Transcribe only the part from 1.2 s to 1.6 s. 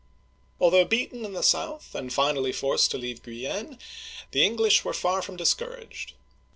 in the